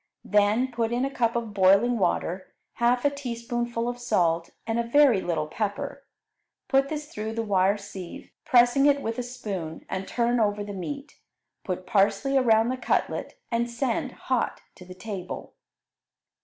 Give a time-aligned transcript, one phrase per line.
[0.25, 4.83] Then put in a cup of boiling water, half a teaspoonful of salt, and a
[4.83, 6.03] very little pepper;
[6.67, 10.73] put this through the wire sieve, pressing it with a spoon, and turn over the
[10.73, 11.19] meat.
[11.63, 15.53] Put parsley around the cutlet, and send hot to the table.